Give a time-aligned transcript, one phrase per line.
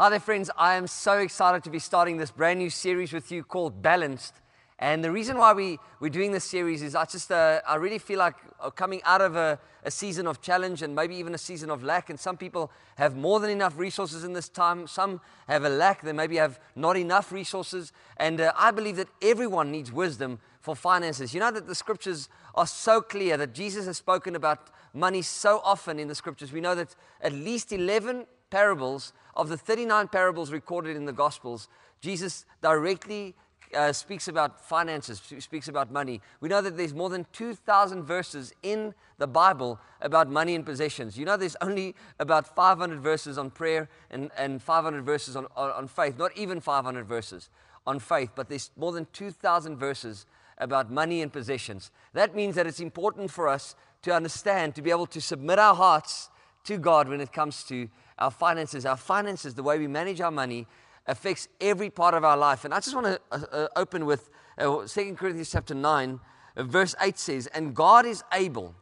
[0.00, 0.48] Hi there, friends.
[0.56, 4.32] I am so excited to be starting this brand new series with you called Balanced.
[4.78, 7.98] And the reason why we, we're doing this series is I just, uh, I really
[7.98, 11.38] feel like uh, coming out of a, a season of challenge and maybe even a
[11.38, 12.10] season of lack.
[12.10, 14.86] And some people have more than enough resources in this time.
[14.86, 16.02] Some have a lack.
[16.02, 17.92] They maybe have not enough resources.
[18.18, 21.34] And uh, I believe that everyone needs wisdom for finances.
[21.34, 25.60] You know that the scriptures are so clear that Jesus has spoken about money so
[25.64, 26.52] often in the scriptures.
[26.52, 31.68] We know that at least 11 parables of the 39 parables recorded in the Gospels,
[32.00, 33.34] Jesus directly
[33.74, 36.20] uh, speaks about finances, speaks about money.
[36.40, 41.18] We know that there's more than 2,000 verses in the Bible about money and possessions.
[41.18, 45.70] You know, there's only about 500 verses on prayer and, and 500 verses on, on,
[45.70, 47.50] on faith, not even 500 verses
[47.86, 50.26] on faith, but there's more than 2,000 verses
[50.58, 51.90] about money and possessions.
[52.12, 55.74] That means that it's important for us to understand, to be able to submit our
[55.74, 56.30] hearts
[56.64, 57.88] to God when it comes to
[58.18, 58.84] our finances.
[58.84, 60.66] Our finances, the way we manage our money,
[61.06, 62.64] affects every part of our life.
[62.64, 66.20] And I just want to uh, uh, open with uh, 2 Corinthians chapter 9,
[66.56, 68.74] uh, verse 8 says, And God is able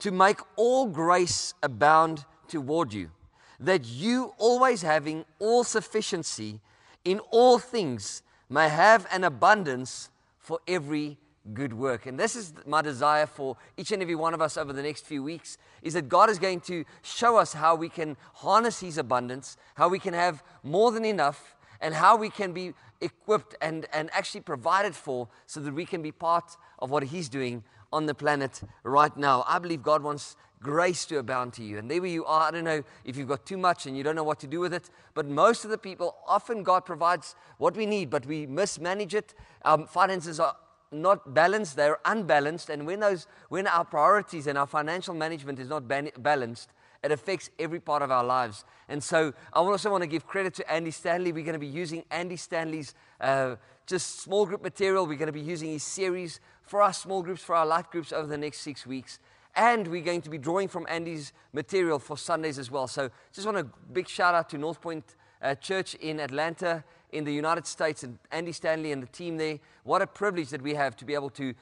[0.00, 3.10] to make all grace abound toward you,
[3.58, 6.60] that you, always having all sufficiency
[7.04, 11.16] in all things, may have an abundance for every
[11.54, 12.06] good work.
[12.06, 15.06] And this is my desire for each and every one of us over the next
[15.06, 18.98] few weeks is that God is going to show us how we can harness his
[18.98, 23.86] abundance, how we can have more than enough, and how we can be equipped and,
[23.92, 28.06] and actually provided for so that we can be part of what he's doing on
[28.06, 29.44] the planet right now.
[29.48, 31.78] I believe God wants grace to abound to you.
[31.78, 32.48] And there you are.
[32.48, 34.60] I don't know if you've got too much and you don't know what to do
[34.60, 38.46] with it, but most of the people, often God provides what we need, but we
[38.46, 39.34] mismanage it.
[39.64, 40.54] Our finances are
[40.92, 42.70] not balanced, they're unbalanced.
[42.70, 46.70] And when, those, when our priorities and our financial management is not ban- balanced,
[47.02, 48.64] it affects every part of our lives.
[48.88, 51.32] And so I also want to give credit to Andy Stanley.
[51.32, 55.06] We're going to be using Andy Stanley's uh, just small group material.
[55.06, 58.12] We're going to be using his series for our small groups, for our life groups
[58.12, 59.18] over the next six weeks.
[59.56, 62.86] And we're going to be drawing from Andy's material for Sundays as well.
[62.86, 67.24] So just want a big shout out to North Point uh, Church in Atlanta in
[67.24, 69.58] the United States and Andy Stanley and the team there.
[69.84, 71.54] What a privilege that we have to be able to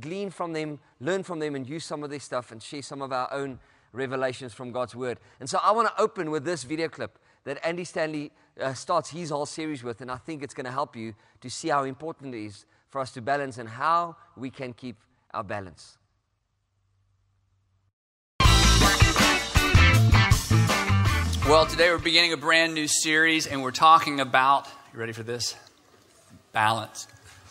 [0.00, 3.02] glean from them, learn from them, and use some of their stuff and share some
[3.02, 3.58] of our own
[3.92, 5.18] revelations from God's Word.
[5.40, 9.10] And so I want to open with this video clip that Andy Stanley uh, starts
[9.10, 11.84] his whole series with, and I think it's going to help you to see how
[11.84, 14.96] important it is for us to balance and how we can keep
[15.32, 15.98] our balance.
[21.48, 25.22] Well, today we're beginning a brand new series, and we're talking about you ready for
[25.22, 25.54] this?
[26.52, 27.06] Balance.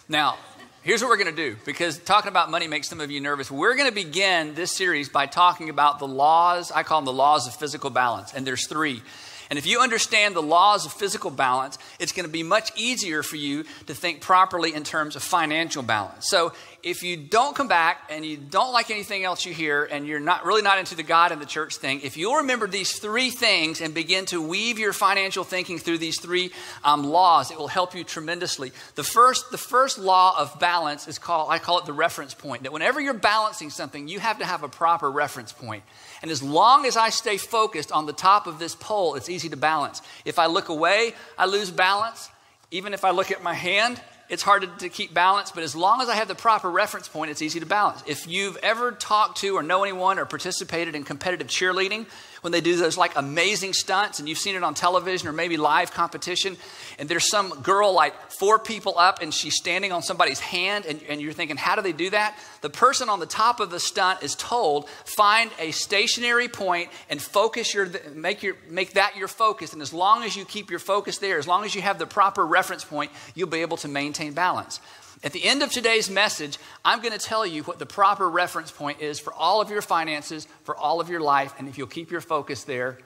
[0.09, 0.37] Now,
[0.81, 3.51] here's what we're going to do because talking about money makes some of you nervous.
[3.51, 7.13] We're going to begin this series by talking about the laws, I call them the
[7.13, 9.01] laws of physical balance, and there's three.
[9.49, 13.23] And if you understand the laws of physical balance, it's going to be much easier
[13.23, 16.27] for you to think properly in terms of financial balance.
[16.27, 20.07] So if you don't come back and you don't like anything else you hear and
[20.07, 22.99] you're not really not into the God and the church thing, if you'll remember these
[22.99, 26.51] three things and begin to weave your financial thinking through these three
[26.83, 28.71] um, laws, it will help you tremendously.
[28.95, 32.63] The first, the first law of balance is called, I call it the reference point.
[32.63, 35.83] That whenever you're balancing something, you have to have a proper reference point.
[36.21, 39.49] And as long as I stay focused on the top of this pole, it's easy
[39.49, 40.01] to balance.
[40.25, 42.29] If I look away, I lose balance.
[42.71, 45.75] Even if I look at my hand, it's hard to, to, keep balance, but as
[45.75, 48.03] long as I have the proper reference point, it's easy to balance.
[48.05, 52.07] If you've ever talked to or know anyone or participated in competitive cheerleading,
[52.47, 55.57] when they do those like amazing stunts and you've seen it on television or maybe
[55.57, 56.55] live competition
[56.97, 61.03] and there's some girl like four people up and she's standing on somebody's hand and,
[61.09, 62.39] and you're thinking how do they do that?
[62.61, 67.21] The person on the top of the stunt is told find a stationary point and
[67.21, 70.79] focus your make your make that your focus and as long as you keep your
[70.79, 73.89] focus there as long as you have the proper reference point you'll be able to
[73.89, 74.79] maintain balance
[75.23, 78.71] at the end of today's message, I'm going to tell you what the proper reference
[78.71, 81.87] point is for all of your finances, for all of your life, and if you'll
[81.87, 82.99] keep your focus there,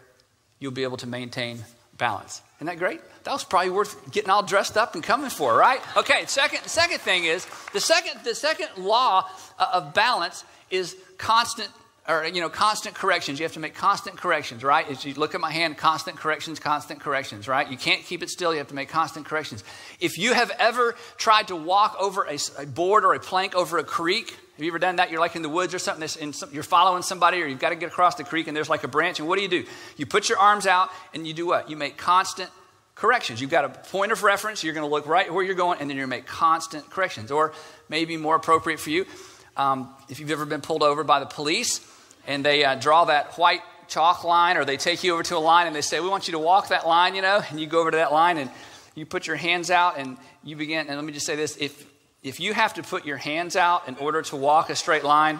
[0.60, 1.64] you'll be able to maintain
[1.98, 2.42] balance.
[2.58, 3.02] Isn't that great?
[3.24, 5.82] That was probably worth getting all dressed up and coming for, right?
[5.96, 11.70] Okay, second, second thing is the second, the second law uh, of balance is constant
[12.08, 13.40] or you know constant corrections.
[13.40, 14.88] You have to make constant corrections right?
[14.90, 17.70] As you look at my hand constant corrections constant corrections right?
[17.70, 18.52] You can't keep it still.
[18.52, 19.64] You have to make constant corrections.
[20.00, 23.78] If you have ever tried to walk over a, a board or a plank over
[23.78, 25.10] a creek have you ever done that?
[25.10, 27.70] You're like in the woods or something and some, you're following somebody or you've got
[27.70, 29.66] to get across the creek and there's like a branch and what do you do?
[29.98, 31.68] You put your arms out and you do what?
[31.68, 32.52] You make constant
[32.94, 33.42] corrections.
[33.42, 34.64] You've got a point of reference.
[34.64, 36.88] You're going to look right where you're going and then you're going to make constant
[36.92, 37.32] corrections.
[37.32, 37.54] Or
[37.90, 39.08] maybe more appropriate for you
[39.58, 41.80] um, if you've ever been pulled over by the police
[42.28, 45.40] and they uh, draw that white chalk line or they take you over to a
[45.40, 47.68] line and they say, We want you to walk that line, you know, and you
[47.68, 48.50] go over to that line and
[48.96, 50.88] you put your hands out and you begin.
[50.88, 51.86] And let me just say this if,
[52.24, 55.40] if you have to put your hands out in order to walk a straight line,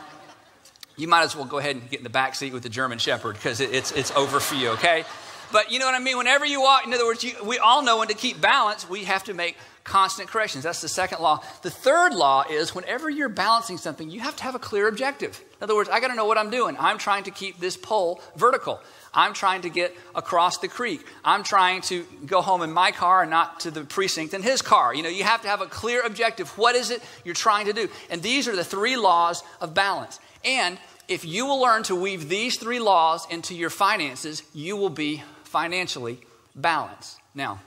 [0.98, 2.98] you might as well go ahead and get in the back seat with the German
[2.98, 5.06] Shepherd because it, it's, it's over for you, okay?
[5.52, 6.18] But you know what I mean?
[6.18, 9.06] Whenever you walk, in other words, you, we all know when to keep balance, we
[9.06, 10.64] have to make constant corrections.
[10.64, 11.44] That's the second law.
[11.62, 15.42] The third law is whenever you're balancing something, you have to have a clear objective.
[15.60, 16.76] In other words, I got to know what I'm doing.
[16.80, 18.80] I'm trying to keep this pole vertical.
[19.14, 21.06] I'm trying to get across the creek.
[21.24, 24.62] I'm trying to go home in my car and not to the precinct in his
[24.62, 24.94] car.
[24.94, 26.58] You know, you have to have a clear objective.
[26.58, 27.90] What is it you're trying to do?
[28.10, 30.20] And these are the three laws of balance.
[30.46, 30.78] And
[31.08, 35.24] if you will learn to weave these three laws into your finances, you will be
[35.44, 36.20] financially
[36.56, 37.20] balanced.
[37.36, 37.60] Now,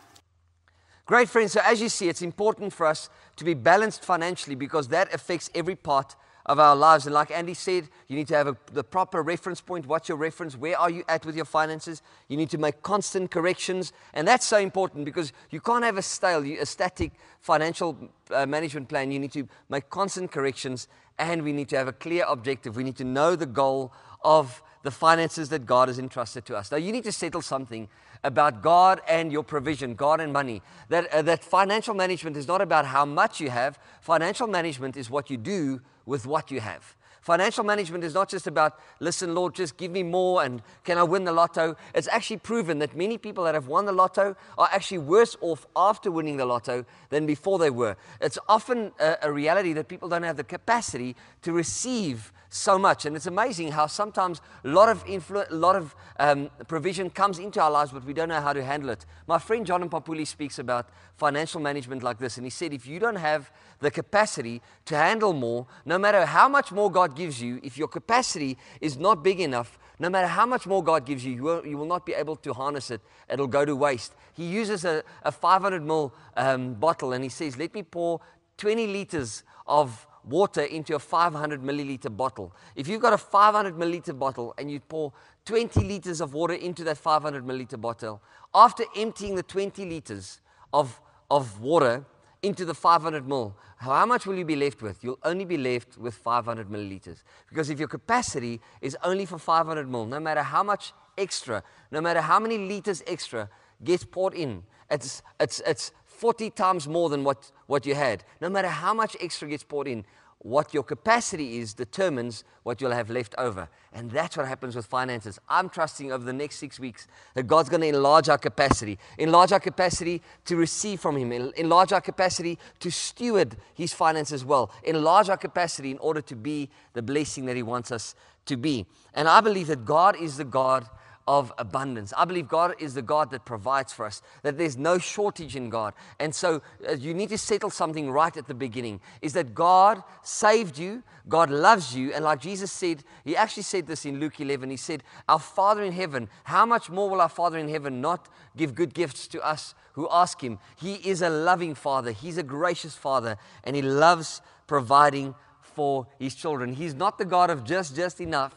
[1.06, 1.52] Great, friends.
[1.52, 5.50] So, as you see, it's important for us to be balanced financially because that affects
[5.54, 6.16] every part
[6.46, 7.04] of our lives.
[7.04, 9.84] And like Andy said, you need to have a, the proper reference point.
[9.86, 10.56] What's your reference?
[10.56, 12.00] Where are you at with your finances?
[12.28, 13.92] You need to make constant corrections.
[14.14, 17.98] And that's so important because you can't have a stale, a static financial
[18.30, 19.10] uh, management plan.
[19.10, 22.76] You need to make constant corrections and we need to have a clear objective.
[22.76, 26.70] We need to know the goal of the finances that God has entrusted to us.
[26.70, 27.88] Now, you need to settle something
[28.22, 30.62] about God and your provision, God and money.
[30.88, 35.10] That, uh, that financial management is not about how much you have, financial management is
[35.10, 36.96] what you do with what you have.
[37.24, 41.04] Financial management is not just about, listen, Lord, just give me more and can I
[41.04, 41.74] win the lotto?
[41.94, 45.66] It's actually proven that many people that have won the lotto are actually worse off
[45.74, 47.96] after winning the lotto than before they were.
[48.20, 53.04] It's often a, a reality that people don't have the capacity to receive so much.
[53.04, 57.60] And it's amazing how sometimes a lot of, influ- lot of um, provision comes into
[57.60, 59.04] our lives, but we don't know how to handle it.
[59.26, 62.36] My friend John Papuli speaks about financial management like this.
[62.36, 63.50] And he said, if you don't have
[63.80, 67.88] the capacity to handle more, no matter how much more God gives you, if your
[67.88, 71.66] capacity is not big enough, no matter how much more God gives you, you will,
[71.66, 73.00] you will not be able to harness it.
[73.28, 74.14] It'll go to waste.
[74.34, 78.20] He uses a, a 500 ml um, bottle and he says, Let me pour
[78.58, 82.52] 20 liters of water into a 500 milliliter bottle.
[82.74, 85.12] If you've got a 500 milliliter bottle and you pour
[85.44, 88.20] 20 liters of water into that 500 milliliter bottle,
[88.54, 90.40] after emptying the 20 liters
[90.72, 91.00] of,
[91.30, 92.04] of water
[92.44, 95.02] into the 500 ml, how much will you be left with?
[95.02, 97.22] You'll only be left with 500 milliliters.
[97.48, 102.00] Because if your capacity is only for 500 ml, no matter how much extra, no
[102.00, 103.48] matter how many liters extra
[103.82, 108.24] gets poured in, it's, it's, it's 40 times more than what, what you had.
[108.40, 110.04] No matter how much extra gets poured in,
[110.44, 113.66] what your capacity is determines what you'll have left over.
[113.94, 115.38] And that's what happens with finances.
[115.48, 119.52] I'm trusting over the next six weeks that God's going to enlarge our capacity, enlarge
[119.52, 125.30] our capacity to receive from Him, enlarge our capacity to steward His finances well, enlarge
[125.30, 128.14] our capacity in order to be the blessing that He wants us
[128.44, 128.84] to be.
[129.14, 130.86] And I believe that God is the God
[131.26, 132.12] of abundance.
[132.16, 135.70] I believe God is the God that provides for us, that there's no shortage in
[135.70, 135.94] God.
[136.20, 140.02] And so uh, you need to settle something right at the beginning is that God
[140.22, 144.38] saved you, God loves you, and like Jesus said, he actually said this in Luke
[144.38, 144.68] 11.
[144.68, 148.28] He said, Our Father in heaven, how much more will our Father in heaven not
[148.56, 150.58] give good gifts to us who ask him?
[150.76, 156.34] He is a loving Father, He's a gracious Father, and He loves providing for His
[156.34, 156.74] children.
[156.74, 158.54] He's not the God of just, just enough.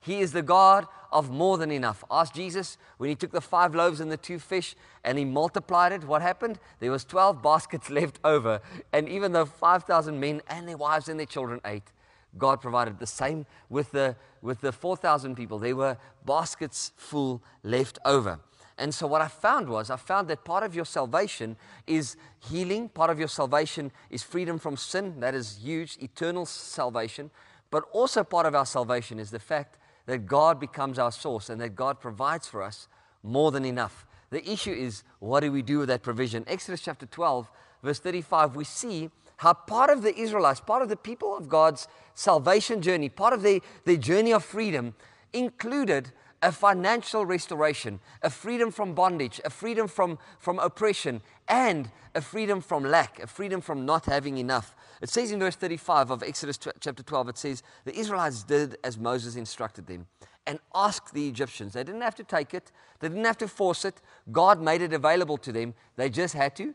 [0.00, 2.04] He is the God of more than enough.
[2.10, 4.74] Ask Jesus when he took the five loaves and the two fish
[5.04, 6.58] and he multiplied it, what happened?
[6.78, 8.60] There was 12 baskets left over.
[8.92, 11.92] And even though 5,000 men and their wives and their children ate,
[12.38, 15.58] God provided the same with the, with the 4,000 people.
[15.58, 18.38] There were baskets full left over.
[18.78, 22.16] And so, what I found was, I found that part of your salvation is
[22.48, 25.20] healing, part of your salvation is freedom from sin.
[25.20, 27.30] That is huge, eternal salvation.
[27.70, 29.76] But also, part of our salvation is the fact
[30.10, 32.88] that God becomes our source and that God provides for us
[33.22, 34.04] more than enough.
[34.30, 36.42] The issue is, what do we do with that provision?
[36.48, 37.48] Exodus chapter 12,
[37.84, 41.86] verse 35, we see how part of the Israelites, part of the people of God's
[42.14, 44.96] salvation journey, part of their, their journey of freedom
[45.32, 46.10] included
[46.42, 52.60] a financial restoration, a freedom from bondage, a freedom from, from oppression, and a freedom
[52.60, 54.74] from lack, a freedom from not having enough.
[55.02, 58.98] It says in verse 35 of Exodus chapter 12, it says, The Israelites did as
[58.98, 60.06] Moses instructed them
[60.46, 61.74] and asked the Egyptians.
[61.74, 64.00] They didn't have to take it, they didn't have to force it.
[64.32, 65.74] God made it available to them.
[65.96, 66.74] They just had to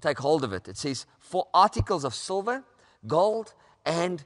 [0.00, 0.68] take hold of it.
[0.68, 2.64] It says, For articles of silver,
[3.06, 4.24] gold, and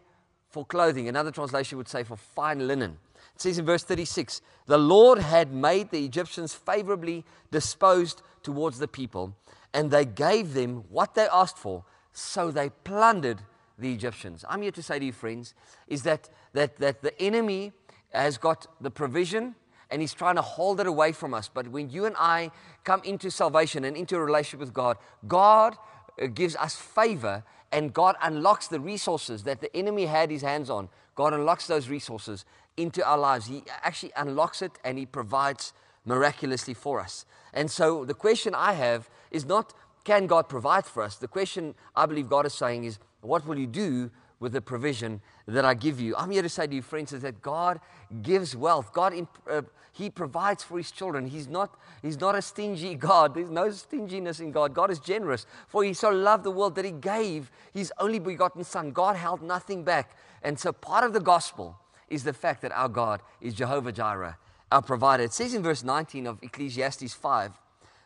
[0.48, 1.08] for clothing.
[1.08, 2.98] Another translation would say, For fine linen.
[3.38, 8.88] It says in verse 36 The Lord had made the Egyptians favorably disposed towards the
[8.88, 9.36] people,
[9.72, 13.38] and they gave them what they asked for, so they plundered
[13.78, 14.44] the Egyptians.
[14.48, 15.54] I'm here to say to you, friends,
[15.86, 17.70] is that, that, that the enemy
[18.12, 19.54] has got the provision
[19.88, 21.48] and He's trying to hold it away from us.
[21.48, 22.50] But when you and I
[22.82, 24.96] come into salvation and into a relationship with God,
[25.28, 25.76] God
[26.20, 30.70] uh, gives us favor and God unlocks the resources that the enemy had his hands
[30.70, 30.88] on.
[31.14, 32.44] God unlocks those resources
[32.78, 33.46] into our lives.
[33.46, 35.72] He actually unlocks it and He provides
[36.04, 37.26] miraculously for us.
[37.52, 41.16] And so the question I have is not can God provide for us?
[41.16, 45.20] The question I believe God is saying is, what will you do with the provision
[45.46, 46.16] that I give you?
[46.16, 47.78] I'm here to say to you, friends, is that God
[48.22, 48.94] gives wealth.
[48.94, 49.12] God,
[49.50, 51.26] uh, He provides for His children.
[51.26, 53.34] He's not, he's not a stingy God.
[53.34, 54.72] There's no stinginess in God.
[54.72, 55.44] God is generous.
[55.66, 58.92] For He so loved the world that He gave His only begotten Son.
[58.92, 60.16] God held nothing back.
[60.42, 61.76] And so part of the gospel
[62.10, 64.36] is the fact that our God is Jehovah Jireh,
[64.70, 65.24] our provider.
[65.24, 67.52] It says in verse 19 of Ecclesiastes 5,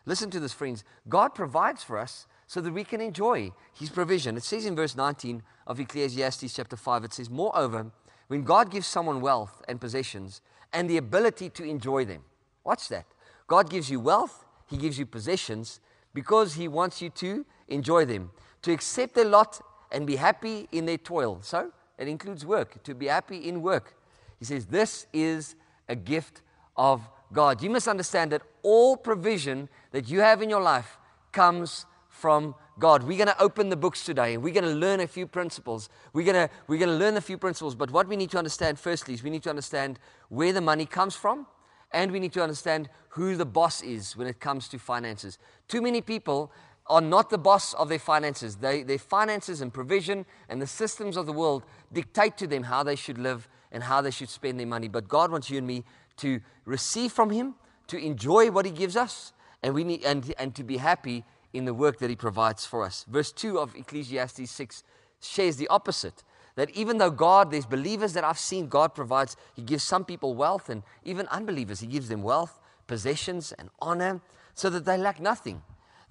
[0.05, 0.83] Listen to this, friends.
[1.07, 4.35] God provides for us so that we can enjoy his provision.
[4.35, 7.91] It says in verse 19 of Ecclesiastes chapter 5, it says, Moreover,
[8.27, 10.41] when God gives someone wealth and possessions
[10.73, 12.23] and the ability to enjoy them,
[12.63, 13.05] watch that.
[13.47, 15.79] God gives you wealth, he gives you possessions
[16.13, 18.31] because he wants you to enjoy them,
[18.61, 21.39] to accept their lot and be happy in their toil.
[21.41, 23.95] So it includes work, to be happy in work.
[24.39, 25.55] He says, This is
[25.87, 26.41] a gift
[26.75, 27.61] of God.
[27.61, 30.97] You must understand that all provision that you have in your life
[31.31, 33.03] comes from God.
[33.03, 35.89] We're going to open the books today and we're going to learn a few principles.
[36.13, 38.37] We're going, to, we're going to learn a few principles, but what we need to
[38.37, 41.47] understand firstly is we need to understand where the money comes from
[41.91, 45.37] and we need to understand who the boss is when it comes to finances.
[45.67, 46.51] Too many people
[46.87, 48.57] are not the boss of their finances.
[48.57, 52.83] They, their finances and provision and the systems of the world dictate to them how
[52.83, 54.87] they should live and how they should spend their money.
[54.87, 55.83] But God wants you and me
[56.17, 57.55] to receive from Him,
[57.87, 61.23] to enjoy what He gives us, and, we need, and, and to be happy
[61.53, 63.05] in the work that He provides for us.
[63.09, 64.83] Verse 2 of Ecclesiastes 6
[65.21, 66.23] shares the opposite.
[66.55, 70.35] That even though God, there's believers that I've seen God provides, He gives some people
[70.35, 74.21] wealth, and even unbelievers, He gives them wealth, possessions, and honor,
[74.53, 75.63] so that they lack nothing.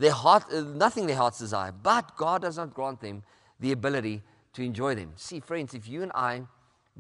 [0.02, 3.23] Their heart, uh, nothing their hearts desire, but God does not grant them
[3.61, 4.21] the ability
[4.54, 5.12] to enjoy them.
[5.14, 6.42] See, friends, if you and I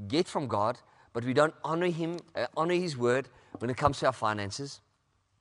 [0.06, 0.78] get from God
[1.12, 3.28] but we don't honor Him, uh, honor His word
[3.58, 4.80] when it comes to our finances,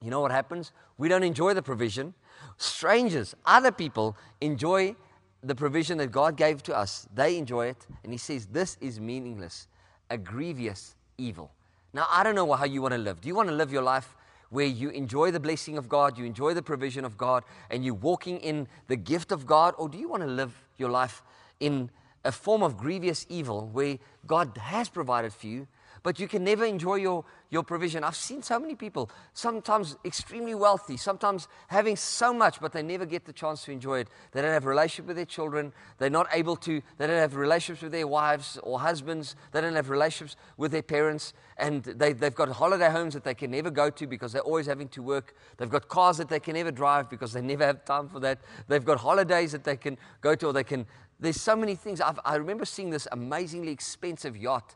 [0.01, 0.71] you know what happens?
[0.97, 2.15] We don't enjoy the provision.
[2.57, 4.95] Strangers, other people enjoy
[5.43, 7.07] the provision that God gave to us.
[7.13, 7.85] They enjoy it.
[8.03, 9.67] And He says, This is meaningless,
[10.09, 11.51] a grievous evil.
[11.93, 13.21] Now, I don't know how you want to live.
[13.21, 14.15] Do you want to live your life
[14.51, 17.95] where you enjoy the blessing of God, you enjoy the provision of God, and you're
[17.95, 19.73] walking in the gift of God?
[19.77, 21.23] Or do you want to live your life
[21.59, 21.89] in
[22.23, 25.67] a form of grievous evil where God has provided for you,
[26.03, 28.03] but you can never enjoy your, your provision.
[28.03, 33.05] I've seen so many people, sometimes extremely wealthy, sometimes having so much, but they never
[33.05, 34.07] get the chance to enjoy it.
[34.31, 35.73] They don't have a relationship with their children.
[35.99, 39.35] They're not able to, they don't have relationships with their wives or husbands.
[39.51, 41.33] They don't have relationships with their parents.
[41.57, 44.65] And they, they've got holiday homes that they can never go to because they're always
[44.65, 45.35] having to work.
[45.57, 48.39] They've got cars that they can never drive because they never have time for that.
[48.67, 50.87] They've got holidays that they can go to or they can
[51.19, 52.01] there's so many things.
[52.01, 54.75] I've, i remember seeing this amazingly expensive yacht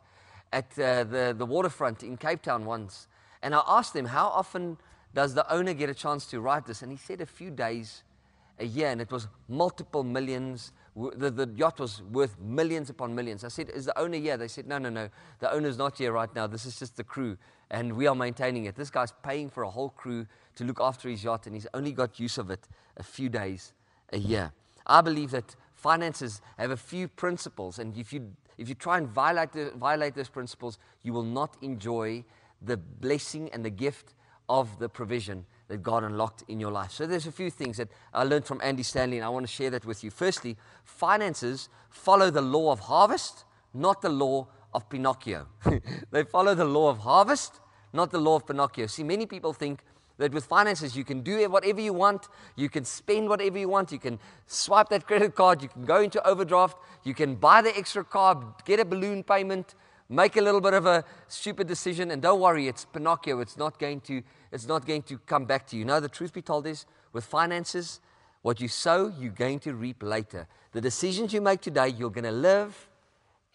[0.56, 3.08] at uh, the, the waterfront in Cape Town once.
[3.44, 4.78] And I asked him, How often
[5.14, 6.82] does the owner get a chance to ride this?
[6.82, 8.04] And he said, A few days
[8.58, 8.88] a year.
[8.88, 10.72] And it was multiple millions.
[10.96, 13.44] The, the yacht was worth millions upon millions.
[13.44, 14.38] I said, Is the owner here?
[14.38, 15.10] They said, No, no, no.
[15.40, 16.48] The owner's not here right now.
[16.48, 17.38] This is just the crew.
[17.70, 18.76] And we are maintaining it.
[18.76, 21.48] This guy's paying for a whole crew to look after his yacht.
[21.48, 23.74] And he's only got use of it a few days
[24.14, 24.54] a year.
[24.88, 29.08] I believe that finances have a few principles, and if you, if you try and
[29.08, 32.24] violate, the, violate those principles, you will not enjoy
[32.62, 34.14] the blessing and the gift
[34.48, 36.92] of the provision that God unlocked in your life.
[36.92, 39.52] So there's a few things that I learned from Andy Stanley, and I want to
[39.52, 40.12] share that with you.
[40.12, 45.48] Firstly, finances follow the law of harvest, not the law of Pinocchio.
[46.12, 47.60] they follow the law of harvest,
[47.94, 48.88] not the law of Pinocchio.
[48.88, 49.84] See, many people think
[50.17, 53.91] that with finances, you can do whatever you want, you can spend whatever you want,
[53.91, 57.77] you can swipe that credit card, you can go into overdraft, you can buy the
[57.77, 59.75] extra car, get a balloon payment,
[60.10, 63.39] make a little bit of a stupid decision, and don't worry, it's Pinocchio.
[63.39, 65.86] It's not going to, it's not going to come back to you.
[65.86, 68.00] No, the truth be told is, with finances,
[68.41, 70.48] what you sow, you're going to reap later.
[70.74, 72.89] The decisions you make today, you're going to live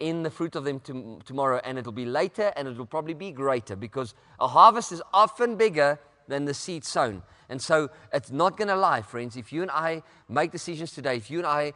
[0.01, 3.31] in the fruit of them to, tomorrow, and it'll be later, and it'll probably be
[3.31, 5.99] greater because a harvest is often bigger
[6.31, 7.23] than the seed sown.
[7.51, 9.37] And so it's not going to lie, friends.
[9.37, 11.73] If you and I make decisions today, if you and I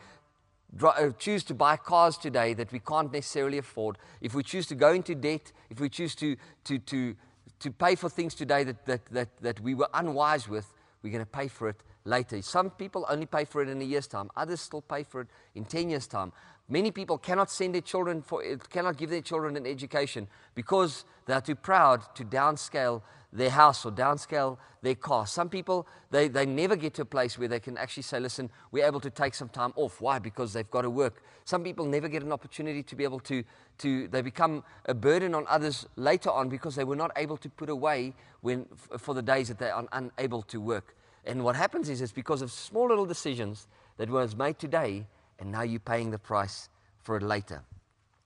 [0.82, 4.74] uh, choose to buy cars today that we can't necessarily afford, if we choose to
[4.74, 7.16] go into debt, if we choose to, to, to,
[7.60, 11.24] to pay for things today that, that, that, that we were unwise with, we're going
[11.24, 12.40] to pay for it later.
[12.42, 15.28] Some people only pay for it in a year's time, others still pay for it
[15.54, 16.32] in 10 years' time.
[16.68, 21.04] Many people cannot send their children for, it cannot give their children an education because
[21.26, 23.02] they are too proud to downscale
[23.34, 25.26] their house or downscale their car.
[25.26, 28.48] Some people, they, they never get to a place where they can actually say, listen,
[28.70, 30.00] we're able to take some time off.
[30.00, 30.18] Why?
[30.18, 31.22] Because they've got to work.
[31.44, 33.42] Some people never get an opportunity to be able to,
[33.78, 37.50] to they become a burden on others later on because they were not able to
[37.50, 38.66] put away when,
[38.98, 40.94] for the days that they are unable to work.
[41.26, 43.66] And what happens is it's because of small little decisions
[43.96, 45.06] that was made today,
[45.38, 46.68] and now you're paying the price
[47.02, 47.62] for it later.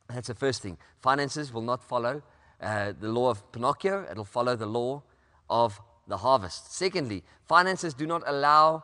[0.08, 0.78] That's the first thing.
[1.00, 2.22] Finances will not follow
[2.60, 5.02] uh, the law of Pinocchio, it'll follow the law
[5.48, 6.74] of the harvest.
[6.74, 8.82] Secondly, finances do not allow,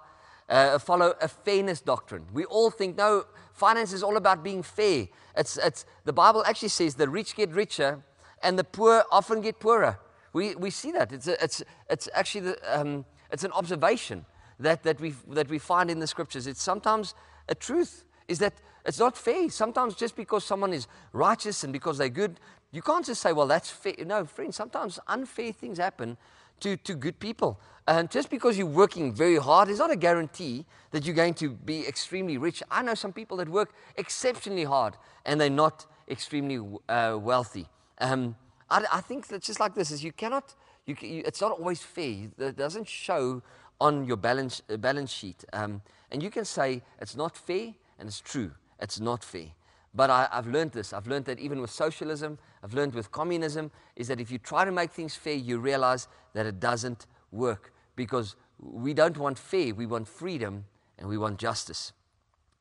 [0.49, 2.25] uh, follow a fairness doctrine.
[2.33, 5.09] We all think, no, finance is all about being fair.
[5.37, 8.03] It's, it's, the Bible actually says the rich get richer
[8.43, 9.99] and the poor often get poorer.
[10.33, 11.13] We, we see that.
[11.13, 14.25] It's, a, it's, it's actually the, um, it's an observation
[14.61, 16.47] that, that, we, that we find in the scriptures.
[16.47, 17.15] It's sometimes
[17.49, 18.55] a truth is that
[18.87, 19.51] it's not fair.
[19.51, 22.39] Sometimes just because someone is righteous and because they're good,
[22.71, 23.95] you can't just say, well, that's fair.
[24.07, 26.17] No, friends, sometimes unfair things happen
[26.61, 27.61] to, to good people.
[27.87, 31.51] And just because you're working very hard is not a guarantee that you're going to
[31.51, 32.63] be extremely rich.
[32.71, 34.95] I know some people that work exceptionally hard
[35.27, 37.67] and they're not extremely uh, wealthy.
[37.99, 38.37] Um,
[38.71, 40.55] I, I, think that just like this is you cannot,
[40.87, 42.29] you, you, it's not always fair.
[42.39, 43.43] It doesn't show
[43.81, 45.45] on your balance, uh, balance sheet.
[45.53, 48.53] Um, and you can say it's not fair and it's true.
[48.81, 49.49] It's not fair.
[49.95, 50.93] But I, have learned this.
[50.93, 54.65] I've learned that even with socialism, I've learned with communism, is that if you try
[54.65, 59.75] to make things fair, you realize that it doesn't work because we don't want fair,
[59.75, 60.65] we want freedom
[60.99, 61.93] and we want justice.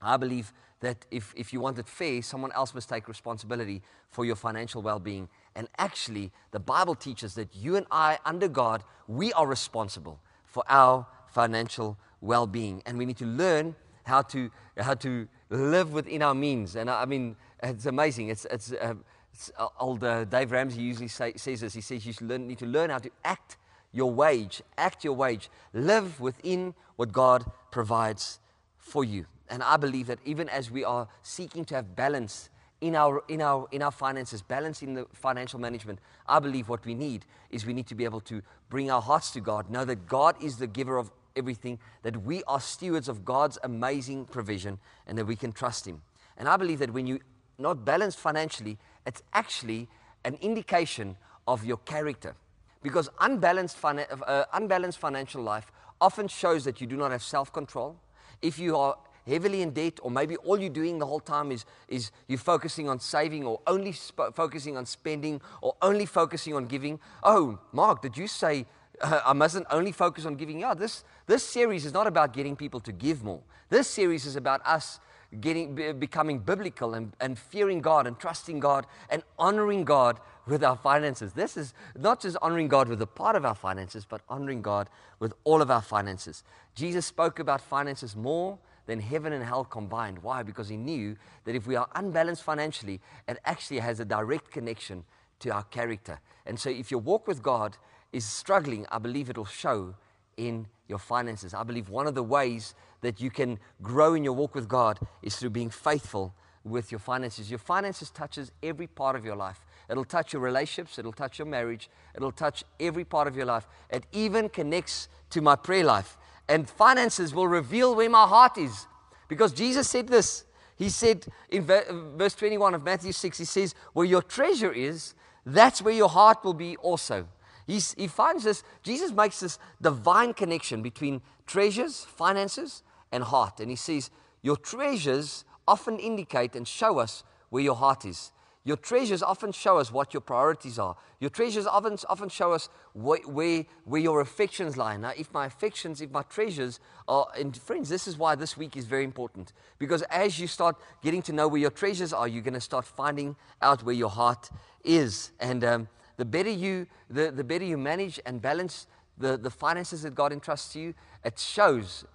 [0.01, 4.25] I believe that if, if you want it fair, someone else must take responsibility for
[4.25, 5.27] your financial well being.
[5.55, 10.63] And actually, the Bible teaches that you and I, under God, we are responsible for
[10.67, 12.81] our financial well being.
[12.85, 16.75] And we need to learn how to, how to live within our means.
[16.75, 18.29] And I, mean, it's amazing.
[18.29, 18.95] It's, it's, uh,
[19.31, 21.73] it's old uh, Dave Ramsey usually say, says this.
[21.73, 23.57] He says you learn, need to learn how to act
[23.91, 28.39] your wage, act your wage, live within what God provides
[28.77, 29.25] for you.
[29.49, 32.49] And I believe that even as we are seeking to have balance
[32.83, 36.85] in our, in our, in our finances, balance in the financial management, I believe what
[36.85, 39.85] we need is we need to be able to bring our hearts to God, know
[39.85, 44.79] that God is the giver of everything, that we are stewards of God's amazing provision,
[45.07, 46.01] and that we can trust Him.
[46.37, 47.21] And I believe that when you're
[47.57, 49.87] not balanced financially, it's actually
[50.25, 51.15] an indication
[51.47, 52.35] of your character.
[52.81, 57.95] Because unbalanced, uh, unbalanced financial life often shows that you do not have self control.
[58.41, 61.65] If you are heavily in debt, or maybe all you're doing the whole time is,
[61.87, 66.65] is you're focusing on saving, or only sp- focusing on spending, or only focusing on
[66.65, 66.99] giving.
[67.23, 68.65] Oh, Mark, did you say
[69.01, 70.79] uh, I mustn't only focus on giving out.
[70.79, 73.41] This, this series is not about getting people to give more.
[73.69, 74.99] This series is about us
[75.41, 80.63] getting, be, becoming biblical and, and fearing God and trusting God and honoring God with
[80.63, 81.33] our finances.
[81.33, 84.89] This is not just honoring God with a part of our finances, but honoring God
[85.19, 86.43] with all of our finances.
[86.75, 90.19] Jesus spoke about finances more than heaven and hell combined.
[90.19, 90.43] Why?
[90.43, 91.15] Because he knew
[91.45, 95.03] that if we are unbalanced financially, it actually has a direct connection
[95.39, 96.19] to our character.
[96.45, 97.77] And so if your walk with God,
[98.13, 99.95] is struggling, I believe it'll show
[100.37, 101.53] in your finances.
[101.53, 104.99] I believe one of the ways that you can grow in your walk with God
[105.21, 107.49] is through being faithful with your finances.
[107.49, 109.65] Your finances touches every part of your life.
[109.89, 113.67] It'll touch your relationships, it'll touch your marriage, it'll touch every part of your life.
[113.89, 116.17] It even connects to my prayer life.
[116.47, 118.87] And finances will reveal where my heart is.
[119.27, 120.45] Because Jesus said this.
[120.75, 121.81] He said in uh,
[122.17, 125.13] verse 21 of Matthew 6, He says, Where your treasure is,
[125.45, 127.27] that's where your heart will be also.
[127.65, 133.59] He's, he finds this, Jesus makes this divine connection between treasures, finances, and heart.
[133.59, 134.09] And he says,
[134.41, 138.31] Your treasures often indicate and show us where your heart is.
[138.65, 140.95] Your treasures often show us what your priorities are.
[141.19, 144.95] Your treasures often, often show us where, where, your affections lie.
[144.95, 148.77] Now, if my affections, if my treasures are, and friends, this is why this week
[148.77, 149.51] is very important.
[149.79, 152.85] Because as you start getting to know where your treasures are, you're going to start
[152.85, 154.49] finding out where your heart
[154.85, 155.31] is.
[155.41, 160.03] And um, the better you, the, the better you manage and balance the, the finances
[160.03, 160.93] that God entrusts you,
[161.25, 162.05] it shows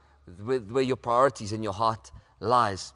[0.43, 2.95] where, where your priorities and your heart lies.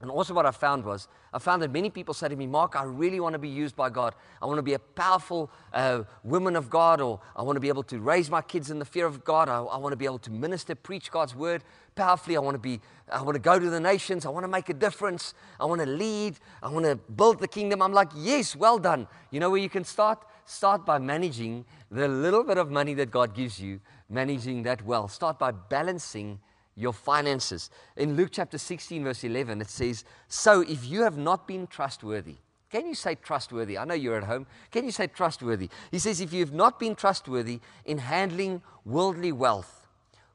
[0.00, 2.74] And also, what I found was, I found that many people say to me, Mark,
[2.74, 4.14] I really want to be used by God.
[4.40, 7.68] I want to be a powerful uh, woman of God, or I want to be
[7.68, 9.48] able to raise my kids in the fear of God.
[9.48, 11.62] I, I, want to be able to minister, preach God's word
[11.94, 12.36] powerfully.
[12.36, 12.80] I want to be,
[13.12, 14.24] I want to go to the nations.
[14.24, 15.34] I want to make a difference.
[15.60, 16.38] I want to lead.
[16.62, 17.82] I want to build the kingdom.
[17.82, 19.06] I'm like, yes, well done.
[19.30, 20.24] You know where you can start?
[20.46, 25.08] Start by managing the little bit of money that God gives you, managing that well.
[25.08, 26.40] Start by balancing
[26.78, 27.70] your finances.
[27.96, 32.36] In Luke chapter 16, verse 11, it says, So if you have not been trustworthy,
[32.70, 33.76] can you say trustworthy?
[33.76, 34.46] I know you're at home.
[34.70, 35.70] Can you say trustworthy?
[35.90, 39.86] He says, If you have not been trustworthy in handling worldly wealth,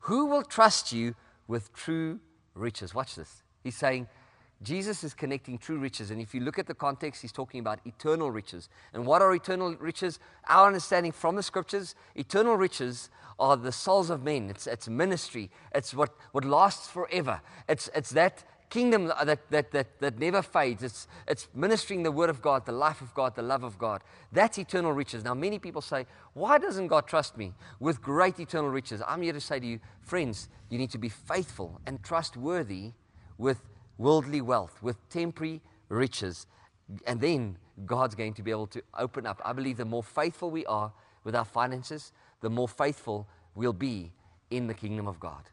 [0.01, 1.15] who will trust you
[1.47, 2.19] with true
[2.55, 2.93] riches?
[2.93, 3.43] Watch this.
[3.63, 4.07] He's saying,
[4.63, 6.09] Jesus is connecting true riches.
[6.09, 8.69] And if you look at the context, he's talking about eternal riches.
[8.93, 10.19] And what are eternal riches?
[10.47, 14.49] Our understanding from the scriptures eternal riches are the souls of men.
[14.49, 17.41] It's, it's ministry, it's what, what lasts forever.
[17.67, 20.81] It's, it's that kingdom that, that, that, that never fades.
[20.81, 24.01] It's, it's ministering the word of God, the life of God, the love of God.
[24.31, 25.23] That's eternal riches.
[25.23, 29.01] Now, many people say, Why doesn't God trust me with great eternal riches?
[29.07, 32.93] I'm here to say to you, friends, you need to be faithful and trustworthy
[33.37, 33.61] with
[33.97, 36.47] worldly wealth, with temporary riches.
[37.05, 39.41] And then God's going to be able to open up.
[39.45, 40.91] I believe the more faithful we are
[41.23, 44.11] with our finances, the more faithful we'll be
[44.51, 45.49] in the kingdom of God.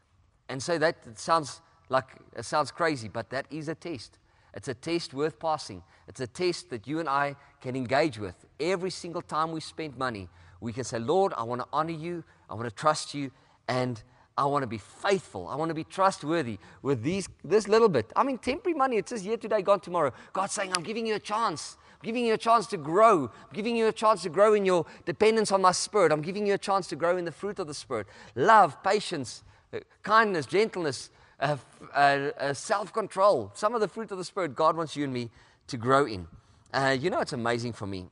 [0.49, 4.17] And so that sounds like it sounds crazy, but that is a test.
[4.53, 5.81] It's a test worth passing.
[6.07, 8.35] It's a test that you and I can engage with.
[8.59, 12.23] Every single time we spend money, we can say, Lord, I want to honor you,
[12.49, 13.31] I want to trust you,
[13.67, 14.01] and
[14.41, 15.47] I want to be faithful.
[15.47, 18.11] I want to be trustworthy with these, this little bit.
[18.15, 20.11] I mean, temporary money, it says here today, gone tomorrow.
[20.33, 21.77] God's saying, I'm giving you a chance.
[21.93, 23.25] I'm giving you a chance to grow.
[23.25, 26.11] I'm giving you a chance to grow in your dependence on my spirit.
[26.11, 29.43] I'm giving you a chance to grow in the fruit of the spirit love, patience,
[29.73, 31.57] uh, kindness, gentleness, uh,
[31.93, 31.97] uh,
[32.39, 33.51] uh self control.
[33.53, 35.29] Some of the fruit of the spirit God wants you and me
[35.67, 36.27] to grow in.
[36.73, 38.09] Uh, you know, it's amazing for me.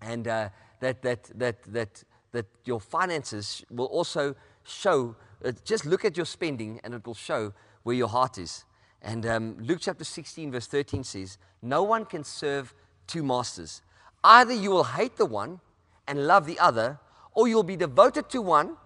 [0.00, 0.48] And uh,
[0.80, 4.34] that, that, that, that, that your finances will also
[4.64, 5.31] show uh,
[5.64, 7.52] just look at your spending and it will show
[7.82, 8.64] where your heart is.
[9.00, 12.74] And um, Luke chapter 16, verse 13 says, No one can serve
[13.06, 13.82] two masters.
[14.22, 15.60] Either you will hate the one
[16.06, 16.98] and love the other,
[17.34, 18.76] or you'll be devoted to one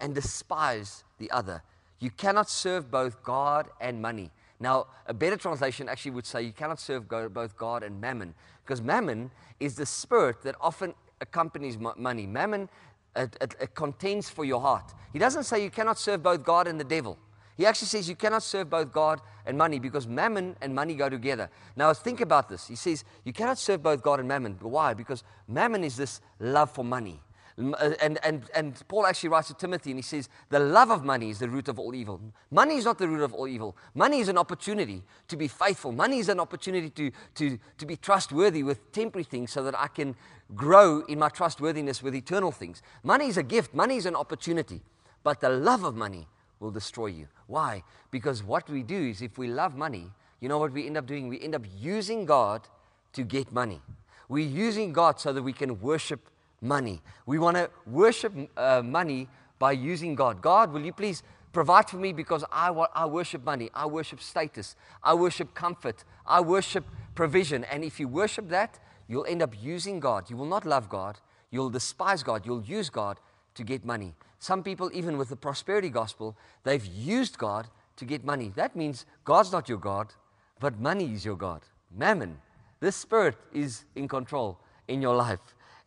[0.00, 1.62] and despise the other.
[2.00, 4.30] You cannot serve both God and money.
[4.58, 8.82] Now, a better translation actually would say you cannot serve both God and mammon, because
[8.82, 12.26] mammon is the spirit that often accompanies money.
[12.26, 12.68] Mammon
[13.16, 14.94] it, it, it contends for your heart.
[15.12, 17.18] He doesn't say you cannot serve both God and the devil.
[17.56, 21.08] He actually says you cannot serve both God and money because mammon and money go
[21.08, 21.50] together.
[21.76, 22.66] Now, think about this.
[22.68, 24.56] He says you cannot serve both God and mammon.
[24.60, 24.94] Why?
[24.94, 27.20] Because mammon is this love for money.
[27.58, 31.04] Uh, and, and, and Paul actually writes to Timothy and he says, The love of
[31.04, 32.20] money is the root of all evil.
[32.50, 33.76] Money is not the root of all evil.
[33.94, 35.92] Money is an opportunity to be faithful.
[35.92, 39.88] Money is an opportunity to, to, to be trustworthy with temporary things so that I
[39.88, 40.14] can
[40.54, 42.82] grow in my trustworthiness with eternal things.
[43.02, 44.82] Money is a gift, money is an opportunity.
[45.22, 46.26] But the love of money
[46.60, 47.28] will destroy you.
[47.46, 47.82] Why?
[48.10, 50.10] Because what we do is if we love money,
[50.40, 51.28] you know what we end up doing?
[51.28, 52.68] We end up using God
[53.12, 53.82] to get money.
[54.28, 56.29] We're using God so that we can worship
[56.60, 57.02] money.
[57.26, 60.40] We want to worship uh, money by using God.
[60.40, 64.76] God, will you please provide for me because I, I worship money, I worship status,
[65.02, 67.64] I worship comfort, I worship provision.
[67.64, 70.30] And if you worship that, you'll end up using God.
[70.30, 71.18] You will not love God,
[71.50, 73.18] you'll despise God, you'll use God
[73.54, 74.14] to get money.
[74.38, 78.52] Some people, even with the prosperity gospel, they've used God to get money.
[78.56, 80.14] That means God's not your God,
[80.60, 81.62] but money is your God.
[81.94, 82.38] Mammon,
[82.78, 85.40] this spirit is in control in your life.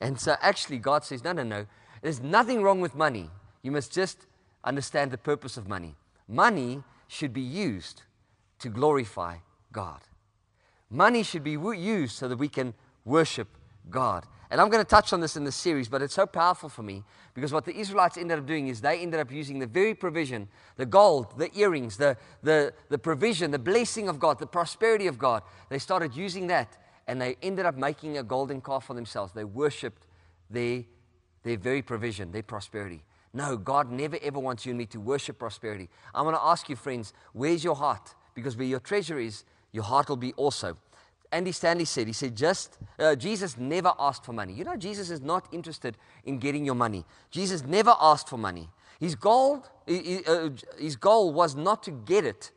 [0.03, 1.65] And so actually, God says, no, no, no.
[2.01, 3.29] There's nothing wrong with money.
[3.61, 4.25] You must just
[4.65, 5.95] understand the purpose of money.
[6.27, 8.03] Money should be used
[8.59, 9.37] to glorify
[9.71, 10.01] God.
[10.89, 12.73] Money should be used so that we can
[13.05, 13.47] worship
[13.89, 14.25] God.
[14.51, 16.83] And I'm going to touch on this in the series, but it's so powerful for
[16.83, 19.95] me because what the Israelites ended up doing is they ended up using the very
[19.95, 25.07] provision, the gold, the earrings, the, the, the provision, the blessing of God, the prosperity
[25.07, 25.43] of God.
[25.69, 29.33] They started using that and they ended up making a golden calf for themselves.
[29.33, 30.07] They worshiped
[30.49, 30.83] their,
[31.43, 33.03] their very provision, their prosperity.
[33.33, 35.89] No, God never ever wants you and me to worship prosperity.
[36.13, 38.13] I want to ask you, friends, where's your heart?
[38.35, 40.77] Because where your treasure is, your heart will be also.
[41.31, 44.53] Andy Stanley said, he said, just, uh, Jesus never asked for money.
[44.53, 47.05] You know, Jesus is not interested in getting your money.
[47.31, 48.69] Jesus never asked for money.
[48.99, 52.51] His goal, uh, his goal was not to get it,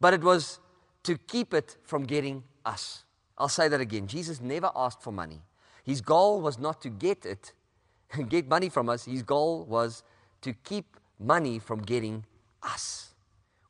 [0.00, 0.60] but it was
[1.02, 3.03] to keep it from getting us.
[3.36, 4.06] I'll say that again.
[4.06, 5.42] Jesus never asked for money.
[5.82, 7.52] His goal was not to get it,
[8.28, 9.04] get money from us.
[9.04, 10.02] His goal was
[10.42, 12.24] to keep money from getting
[12.62, 13.14] us.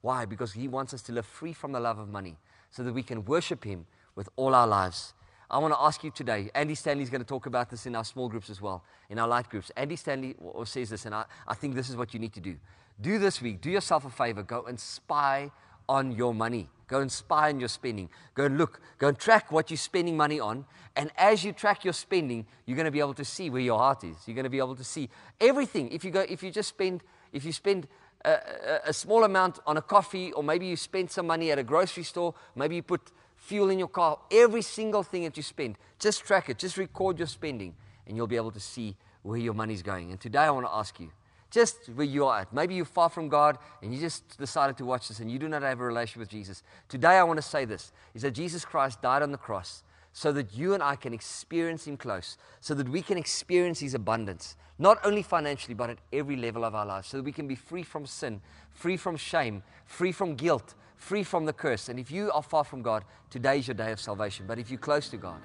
[0.00, 0.24] Why?
[0.26, 2.36] Because he wants us to live free from the love of money
[2.70, 5.14] so that we can worship him with all our lives.
[5.50, 6.50] I want to ask you today.
[6.54, 9.18] Andy Stanley is going to talk about this in our small groups as well, in
[9.18, 9.70] our light groups.
[9.76, 12.56] Andy Stanley says this, and I, I think this is what you need to do.
[13.00, 15.50] Do this week, do yourself a favor, go and spy
[15.88, 16.68] on your money.
[16.86, 18.08] Go and spy on your spending.
[18.34, 18.80] Go and look.
[18.98, 20.66] Go and track what you're spending money on.
[20.96, 23.78] And as you track your spending, you're going to be able to see where your
[23.78, 24.16] heart is.
[24.26, 25.08] You're going to be able to see
[25.40, 25.90] everything.
[25.90, 27.88] If you go, if you just spend, if you spend
[28.24, 31.58] a, a, a small amount on a coffee, or maybe you spend some money at
[31.58, 35.42] a grocery store, maybe you put fuel in your car, every single thing that you
[35.42, 37.74] spend, just track it, just record your spending,
[38.06, 40.10] and you'll be able to see where your money's going.
[40.10, 41.10] And today I want to ask you,
[41.54, 42.52] just where you are at.
[42.52, 45.48] Maybe you're far from God and you just decided to watch this and you do
[45.48, 46.64] not have a relationship with Jesus.
[46.88, 50.32] Today I want to say this is that Jesus Christ died on the cross so
[50.32, 54.56] that you and I can experience Him close, so that we can experience His abundance,
[54.78, 57.56] not only financially, but at every level of our lives, so that we can be
[57.56, 58.40] free from sin,
[58.72, 61.88] free from shame, free from guilt, free from the curse.
[61.88, 64.46] And if you are far from God, today is your day of salvation.
[64.46, 65.40] But if you're close to God,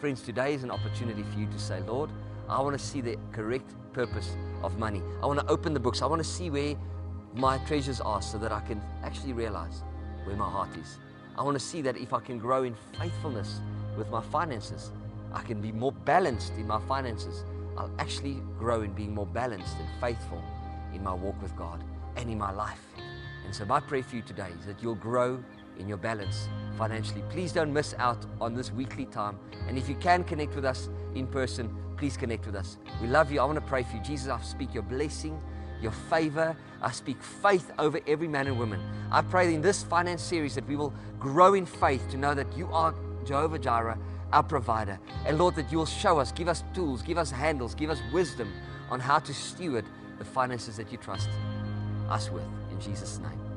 [0.00, 2.10] friends, today is an opportunity for you to say, Lord,
[2.48, 5.02] I want to see the correct purpose of money.
[5.22, 6.02] I want to open the books.
[6.02, 6.74] I want to see where
[7.34, 9.82] my treasures are so that I can actually realize
[10.24, 10.98] where my heart is.
[11.36, 13.60] I want to see that if I can grow in faithfulness
[13.96, 14.92] with my finances,
[15.32, 17.44] I can be more balanced in my finances.
[17.76, 20.42] I'll actually grow in being more balanced and faithful
[20.94, 21.82] in my walk with God
[22.16, 22.80] and in my life.
[23.44, 25.42] And so, my prayer for you today is that you'll grow
[25.78, 27.22] in your balance financially.
[27.30, 29.38] Please don't miss out on this weekly time.
[29.66, 32.78] And if you can connect with us in person, please connect with us.
[33.00, 33.40] We love you.
[33.40, 34.02] I want to pray for you.
[34.02, 35.40] Jesus, I speak your blessing,
[35.80, 36.56] your favor.
[36.82, 38.80] I speak faith over every man and woman.
[39.10, 42.56] I pray in this finance series that we will grow in faith to know that
[42.56, 43.98] you are Jehovah Jireh,
[44.32, 44.98] our provider.
[45.26, 48.00] And Lord, that you will show us, give us tools, give us handles, give us
[48.12, 48.52] wisdom
[48.90, 49.84] on how to steward
[50.18, 51.28] the finances that you trust
[52.10, 52.44] us with.
[52.70, 53.53] In Jesus' name.